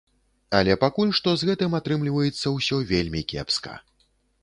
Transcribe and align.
Але 0.59 0.77
пакуль 0.83 1.11
што 1.19 1.35
з 1.35 1.51
гэтым 1.51 1.77
атрымліваецца 1.83 2.57
ўсё 2.57 2.83
вельмі 2.97 3.27
кепска. 3.35 3.81